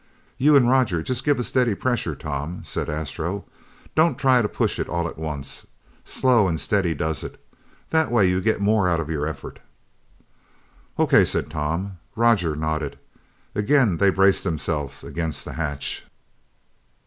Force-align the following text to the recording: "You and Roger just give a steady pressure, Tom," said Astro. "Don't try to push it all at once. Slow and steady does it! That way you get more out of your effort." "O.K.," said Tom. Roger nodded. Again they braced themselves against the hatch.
"You 0.39 0.55
and 0.55 0.67
Roger 0.67 1.03
just 1.03 1.23
give 1.23 1.39
a 1.39 1.43
steady 1.43 1.75
pressure, 1.75 2.15
Tom," 2.15 2.63
said 2.65 2.89
Astro. 2.89 3.45
"Don't 3.93 4.17
try 4.17 4.41
to 4.41 4.47
push 4.49 4.79
it 4.79 4.89
all 4.89 5.07
at 5.07 5.19
once. 5.19 5.67
Slow 6.05 6.47
and 6.47 6.59
steady 6.59 6.95
does 6.95 7.23
it! 7.23 7.39
That 7.91 8.09
way 8.09 8.27
you 8.27 8.41
get 8.41 8.59
more 8.59 8.89
out 8.89 8.99
of 8.99 9.11
your 9.11 9.27
effort." 9.27 9.59
"O.K.," 10.97 11.23
said 11.23 11.51
Tom. 11.51 11.99
Roger 12.15 12.55
nodded. 12.55 12.97
Again 13.53 13.97
they 13.97 14.09
braced 14.09 14.43
themselves 14.43 15.03
against 15.03 15.45
the 15.45 15.53
hatch. 15.53 16.03